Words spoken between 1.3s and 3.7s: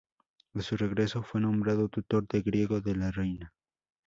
nombrado Tutor de Griego de la Reina.